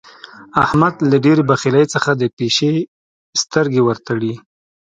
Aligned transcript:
احمد 0.63 0.95
له 1.09 1.17
ډېرې 1.25 1.43
بخيلۍ 1.49 1.85
څخه 1.93 2.11
د 2.15 2.23
پيشي 2.37 2.73
سترګې 3.41 3.81
ور 3.83 3.97
تړي. 4.07 4.33